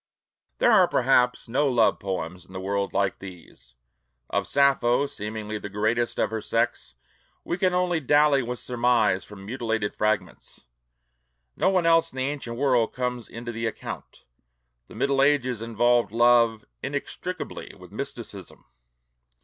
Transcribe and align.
There 0.57 0.71
are 0.71 0.87
perhaps 0.87 1.47
no 1.47 1.69
love 1.69 1.99
poems 1.99 2.43
in 2.47 2.53
the 2.53 2.59
world 2.59 2.91
like 2.91 3.19
these. 3.19 3.75
Of 4.31 4.47
Sappho, 4.47 5.05
seemingly 5.05 5.59
the 5.59 5.69
greatest 5.69 6.15
poet 6.17 6.23
of 6.25 6.31
her 6.31 6.41
sex, 6.41 6.95
we 7.43 7.55
can 7.59 7.75
only 7.75 7.99
dally 7.99 8.41
with 8.41 8.57
surmise 8.57 9.23
from 9.23 9.45
mutilated 9.45 9.93
fragments. 9.95 10.65
No 11.55 11.69
one 11.69 11.85
else 11.85 12.11
in 12.11 12.17
the 12.17 12.23
ancient 12.25 12.57
world 12.57 12.93
comes 12.93 13.29
into 13.29 13.51
the 13.51 13.67
account. 13.67 14.25
The 14.87 14.95
Middle 14.95 15.21
Ages 15.21 15.61
involved 15.61 16.11
love 16.11 16.65
inextricably 16.81 17.75
with 17.79 17.91
mysticism. 17.91 18.65